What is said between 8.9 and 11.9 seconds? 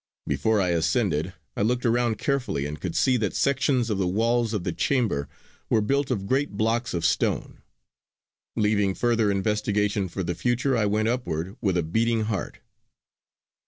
further investigation for the future I went upward with a